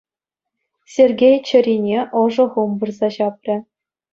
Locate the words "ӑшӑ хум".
2.23-2.71